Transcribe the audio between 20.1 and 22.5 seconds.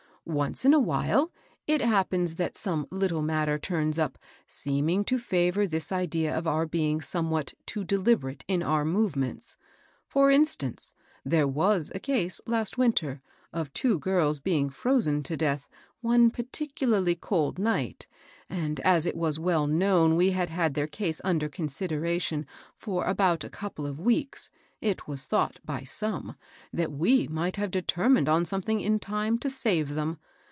we had had their case under consideration